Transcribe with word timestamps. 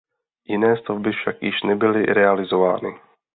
Jiné 0.47 0.77
stavby 0.77 1.11
však 1.11 1.41
již 1.41 1.63
nebyly 1.63 2.05
realizovány. 2.05 2.91